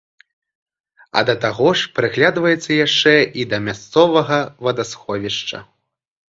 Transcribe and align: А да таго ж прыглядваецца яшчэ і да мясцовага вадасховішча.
А 1.21 1.21
да 1.27 1.35
таго 1.43 1.67
ж 1.81 1.91
прыглядваецца 1.99 2.79
яшчэ 2.85 3.15
і 3.43 3.47
да 3.53 3.61
мясцовага 3.69 4.43
вадасховішча. 4.67 5.57